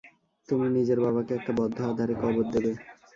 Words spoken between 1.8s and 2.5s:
আধারে কবর